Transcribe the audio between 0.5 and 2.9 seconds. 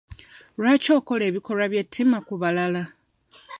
Lwaki okola ebikolwa eby'ettima ku balala?